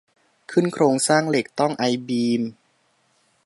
[0.51, 2.41] ขึ้นโครงสร้างเหล็กต้องไอบีม